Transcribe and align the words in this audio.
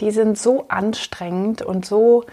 die 0.00 0.10
sind 0.10 0.38
so 0.38 0.66
anstrengend 0.68 1.62
und 1.62 1.86
so 1.86 2.24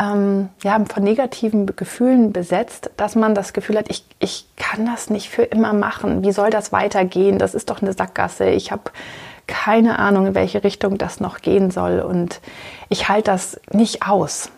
ähm, 0.00 0.48
ja, 0.62 0.82
von 0.92 1.04
negativen 1.04 1.66
Gefühlen 1.66 2.32
besetzt, 2.32 2.90
dass 2.96 3.14
man 3.14 3.34
das 3.34 3.52
Gefühl 3.52 3.78
hat, 3.78 3.86
ich, 3.88 4.04
ich 4.18 4.46
kann 4.56 4.86
das 4.86 5.08
nicht 5.10 5.28
für 5.28 5.42
immer 5.42 5.72
machen. 5.72 6.24
Wie 6.24 6.32
soll 6.32 6.50
das 6.50 6.72
weitergehen? 6.72 7.38
Das 7.38 7.54
ist 7.54 7.70
doch 7.70 7.80
eine 7.80 7.92
Sackgasse. 7.92 8.46
Ich 8.46 8.72
habe 8.72 8.90
keine 9.46 9.98
Ahnung, 9.98 10.26
in 10.28 10.34
welche 10.34 10.64
Richtung 10.64 10.98
das 10.98 11.20
noch 11.20 11.40
gehen 11.40 11.70
soll 11.70 12.00
und 12.00 12.40
ich 12.88 13.08
halte 13.08 13.30
das 13.30 13.60
nicht 13.70 14.06
aus. 14.06 14.50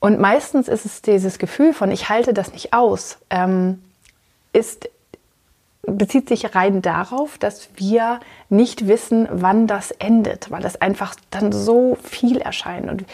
Und 0.00 0.20
meistens 0.20 0.68
ist 0.68 0.84
es 0.84 1.02
dieses 1.02 1.38
Gefühl 1.38 1.72
von, 1.72 1.90
ich 1.90 2.08
halte 2.08 2.32
das 2.32 2.52
nicht 2.52 2.72
aus, 2.72 3.18
ähm, 3.30 3.82
ist 4.52 4.88
bezieht 5.96 6.28
sich 6.28 6.54
rein 6.54 6.82
darauf, 6.82 7.38
dass 7.38 7.68
wir 7.76 8.20
nicht 8.48 8.88
wissen, 8.88 9.28
wann 9.30 9.66
das 9.66 9.90
endet, 9.90 10.50
weil 10.50 10.62
das 10.62 10.80
einfach 10.80 11.14
dann 11.30 11.52
so 11.52 11.96
viel 12.02 12.38
erscheint. 12.38 12.88
Und 12.88 13.04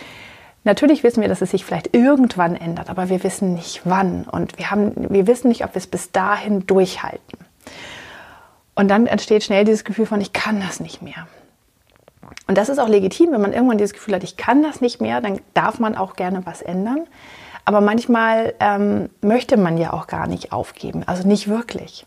natürlich 0.65 1.03
wissen 1.03 1.21
wir, 1.21 1.29
dass 1.29 1.43
es 1.43 1.51
sich 1.51 1.65
vielleicht 1.65 1.95
irgendwann 1.95 2.57
ändert, 2.57 2.91
aber 2.91 3.09
wir 3.09 3.23
wissen 3.23 3.55
nicht 3.55 3.83
wann. 3.85 4.25
Und 4.25 4.59
wir, 4.59 4.71
haben, 4.71 4.93
wir 5.11 5.27
wissen 5.27 5.48
nicht, 5.48 5.65
ob 5.65 5.75
wir 5.75 5.79
es 5.79 5.87
bis 5.87 6.13
dahin 6.13 6.67
durchhalten. 6.67 7.39
Und 8.75 8.89
dann 8.89 9.07
entsteht 9.07 9.45
schnell 9.45 9.65
dieses 9.65 9.85
Gefühl 9.85 10.07
von, 10.07 10.20
ich 10.20 10.33
kann 10.33 10.61
das 10.61 10.81
nicht 10.81 11.01
mehr. 11.03 11.29
Und 12.47 12.59
das 12.59 12.69
ist 12.69 12.79
auch 12.79 12.89
legitim, 12.89 13.33
wenn 13.33 13.41
man 13.41 13.53
irgendwann 13.53 13.79
dieses 13.79 13.95
Gefühl 13.95 14.15
hat, 14.15 14.25
ich 14.25 14.37
kann 14.37 14.63
das 14.63 14.81
nicht 14.81 15.01
mehr, 15.01 15.20
dann 15.20 15.41
darf 15.55 15.79
man 15.79 15.97
auch 15.97 16.17
gerne 16.17 16.45
was 16.45 16.63
ändern. 16.63 17.07
Aber 17.65 17.81
manchmal 17.81 18.55
ähm, 18.61 19.09
möchte 19.23 19.57
man 19.57 19.79
ja 19.79 19.93
auch 19.93 20.07
gar 20.07 20.27
nicht 20.27 20.53
aufgeben, 20.53 21.03
also 21.07 21.27
nicht 21.27 21.48
wirklich. 21.48 22.07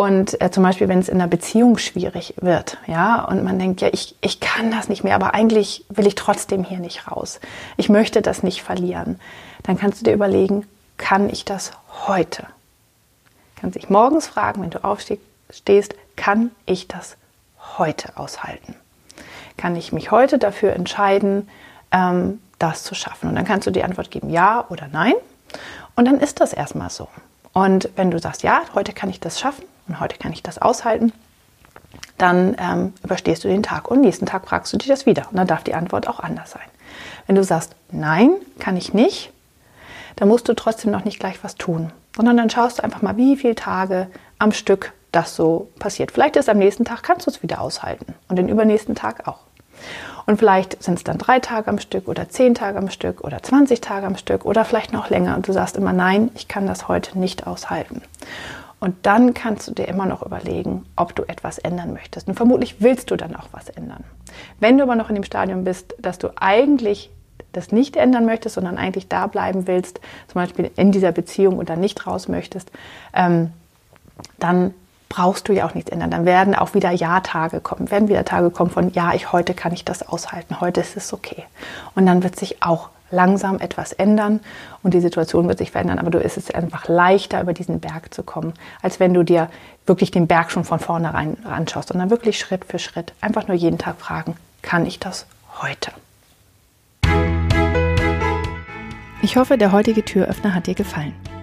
Und 0.00 0.40
äh, 0.40 0.50
zum 0.50 0.62
Beispiel, 0.62 0.88
wenn 0.88 1.00
es 1.00 1.10
in 1.10 1.20
einer 1.20 1.28
Beziehung 1.28 1.76
schwierig 1.76 2.32
wird, 2.40 2.78
ja, 2.86 3.22
und 3.22 3.44
man 3.44 3.58
denkt, 3.58 3.82
ja, 3.82 3.88
ich, 3.92 4.16
ich 4.22 4.40
kann 4.40 4.70
das 4.70 4.88
nicht 4.88 5.04
mehr, 5.04 5.14
aber 5.14 5.34
eigentlich 5.34 5.84
will 5.90 6.06
ich 6.06 6.14
trotzdem 6.14 6.64
hier 6.64 6.78
nicht 6.78 7.06
raus. 7.12 7.38
Ich 7.76 7.90
möchte 7.90 8.22
das 8.22 8.42
nicht 8.42 8.62
verlieren. 8.62 9.20
Dann 9.62 9.76
kannst 9.76 10.00
du 10.00 10.04
dir 10.06 10.14
überlegen, 10.14 10.66
kann 10.96 11.28
ich 11.28 11.44
das 11.44 11.72
heute? 12.06 12.46
Kannst 13.56 13.76
dich 13.76 13.90
morgens 13.90 14.26
fragen, 14.26 14.62
wenn 14.62 14.70
du 14.70 14.82
aufstehst, 14.82 15.94
kann 16.16 16.50
ich 16.64 16.88
das 16.88 17.18
heute 17.76 18.16
aushalten? 18.16 18.76
Kann 19.58 19.76
ich 19.76 19.92
mich 19.92 20.10
heute 20.10 20.38
dafür 20.38 20.72
entscheiden, 20.72 21.46
ähm, 21.92 22.40
das 22.58 22.84
zu 22.84 22.94
schaffen? 22.94 23.28
Und 23.28 23.34
dann 23.34 23.44
kannst 23.44 23.66
du 23.66 23.70
die 23.70 23.84
Antwort 23.84 24.10
geben, 24.10 24.30
ja 24.30 24.64
oder 24.70 24.88
nein. 24.90 25.12
Und 25.94 26.06
dann 26.06 26.20
ist 26.20 26.40
das 26.40 26.54
erstmal 26.54 26.88
so. 26.88 27.06
Und 27.52 27.90
wenn 27.96 28.10
du 28.10 28.18
sagst, 28.18 28.42
ja, 28.42 28.62
heute 28.74 28.92
kann 28.92 29.10
ich 29.10 29.20
das 29.20 29.40
schaffen, 29.40 29.64
und 29.90 29.98
heute 29.98 30.18
kann 30.18 30.32
ich 30.32 30.42
das 30.42 30.58
aushalten, 30.58 31.12
dann 32.16 32.54
ähm, 32.58 32.92
überstehst 33.02 33.42
du 33.42 33.48
den 33.48 33.62
Tag 33.62 33.90
und 33.90 34.02
nächsten 34.02 34.26
Tag 34.26 34.46
fragst 34.46 34.72
du 34.72 34.76
dich 34.76 34.86
das 34.86 35.04
wieder. 35.04 35.26
Und 35.30 35.36
dann 35.36 35.48
darf 35.48 35.64
die 35.64 35.74
Antwort 35.74 36.06
auch 36.06 36.20
anders 36.20 36.52
sein. 36.52 36.62
Wenn 37.26 37.34
du 37.34 37.42
sagst, 37.42 37.74
nein, 37.90 38.30
kann 38.58 38.76
ich 38.76 38.94
nicht, 38.94 39.32
dann 40.16 40.28
musst 40.28 40.48
du 40.48 40.54
trotzdem 40.54 40.92
noch 40.92 41.04
nicht 41.04 41.18
gleich 41.18 41.42
was 41.42 41.56
tun, 41.56 41.92
sondern 42.14 42.36
dann 42.36 42.50
schaust 42.50 42.78
du 42.78 42.84
einfach 42.84 43.02
mal, 43.02 43.16
wie 43.16 43.36
viele 43.36 43.54
Tage 43.54 44.08
am 44.38 44.52
Stück 44.52 44.92
das 45.12 45.34
so 45.34 45.70
passiert. 45.78 46.12
Vielleicht 46.12 46.36
ist 46.36 46.48
am 46.48 46.58
nächsten 46.58 46.84
Tag, 46.84 47.02
kannst 47.02 47.26
du 47.26 47.30
es 47.30 47.42
wieder 47.42 47.60
aushalten 47.60 48.14
und 48.28 48.36
den 48.36 48.48
übernächsten 48.48 48.94
Tag 48.94 49.26
auch. 49.26 49.40
Und 50.26 50.38
vielleicht 50.38 50.82
sind 50.82 50.94
es 50.94 51.04
dann 51.04 51.18
drei 51.18 51.40
Tage 51.40 51.68
am 51.68 51.78
Stück 51.78 52.08
oder 52.08 52.28
zehn 52.28 52.54
Tage 52.54 52.78
am 52.78 52.90
Stück 52.90 53.22
oder 53.22 53.42
20 53.42 53.80
Tage 53.80 54.06
am 54.06 54.16
Stück 54.16 54.44
oder 54.44 54.64
vielleicht 54.64 54.92
noch 54.92 55.10
länger 55.10 55.36
und 55.36 55.48
du 55.48 55.52
sagst 55.52 55.76
immer, 55.76 55.92
nein, 55.92 56.30
ich 56.34 56.48
kann 56.48 56.66
das 56.66 56.88
heute 56.88 57.18
nicht 57.18 57.46
aushalten. 57.46 58.02
Und 58.80 58.94
dann 59.02 59.34
kannst 59.34 59.68
du 59.68 59.72
dir 59.72 59.88
immer 59.88 60.06
noch 60.06 60.24
überlegen, 60.24 60.86
ob 60.96 61.14
du 61.14 61.24
etwas 61.24 61.58
ändern 61.58 61.92
möchtest. 61.92 62.28
Und 62.28 62.34
vermutlich 62.34 62.80
willst 62.80 63.10
du 63.10 63.16
dann 63.16 63.36
auch 63.36 63.48
was 63.52 63.68
ändern. 63.68 64.04
Wenn 64.58 64.78
du 64.78 64.84
aber 64.84 64.94
noch 64.94 65.10
in 65.10 65.16
dem 65.16 65.24
Stadium 65.24 65.64
bist, 65.64 65.94
dass 65.98 66.18
du 66.18 66.28
eigentlich 66.36 67.10
das 67.52 67.72
nicht 67.72 67.96
ändern 67.96 68.24
möchtest, 68.24 68.54
sondern 68.54 68.78
eigentlich 68.78 69.08
da 69.08 69.26
bleiben 69.26 69.66
willst, 69.66 70.00
zum 70.28 70.40
Beispiel 70.40 70.70
in 70.76 70.92
dieser 70.92 71.12
Beziehung 71.12 71.58
und 71.58 71.68
dann 71.68 71.80
nicht 71.80 72.06
raus 72.06 72.28
möchtest, 72.28 72.70
ähm, 73.12 73.52
dann 74.38 74.74
brauchst 75.10 75.48
du 75.48 75.52
ja 75.52 75.66
auch 75.66 75.74
nichts 75.74 75.90
ändern. 75.90 76.10
Dann 76.10 76.24
werden 76.24 76.54
auch 76.54 76.72
wieder 76.72 76.90
Ja-Tage 76.90 77.60
kommen, 77.60 77.90
werden 77.90 78.08
wieder 78.08 78.24
Tage 78.24 78.50
kommen 78.50 78.70
von 78.70 78.90
Ja, 78.92 79.12
ich 79.12 79.32
heute 79.32 79.52
kann 79.52 79.74
ich 79.74 79.84
das 79.84 80.08
aushalten, 80.08 80.62
heute 80.62 80.80
ist 80.80 80.96
es 80.96 81.12
okay. 81.12 81.44
Und 81.94 82.06
dann 82.06 82.22
wird 82.22 82.36
sich 82.36 82.62
auch 82.62 82.88
langsam 83.10 83.58
etwas 83.58 83.92
ändern 83.92 84.38
und 84.84 84.94
die 84.94 85.00
Situation 85.00 85.48
wird 85.48 85.58
sich 85.58 85.72
verändern. 85.72 85.98
Aber 85.98 86.10
du 86.10 86.18
ist 86.18 86.38
es 86.38 86.50
einfach 86.52 86.86
leichter, 86.88 87.42
über 87.42 87.52
diesen 87.52 87.80
Berg 87.80 88.14
zu 88.14 88.22
kommen, 88.22 88.54
als 88.82 89.00
wenn 89.00 89.12
du 89.12 89.24
dir 89.24 89.50
wirklich 89.84 90.12
den 90.12 90.28
Berg 90.28 90.52
schon 90.52 90.64
von 90.64 90.78
vornherein 90.78 91.44
anschaust, 91.44 91.88
sondern 91.88 92.10
wirklich 92.10 92.38
Schritt 92.38 92.64
für 92.64 92.78
Schritt. 92.78 93.12
Einfach 93.20 93.48
nur 93.48 93.56
jeden 93.56 93.78
Tag 93.78 94.00
fragen, 94.00 94.36
kann 94.62 94.86
ich 94.86 95.00
das 95.00 95.26
heute? 95.60 95.90
Ich 99.22 99.36
hoffe, 99.36 99.58
der 99.58 99.72
heutige 99.72 100.04
Türöffner 100.04 100.54
hat 100.54 100.68
dir 100.68 100.74
gefallen. 100.74 101.14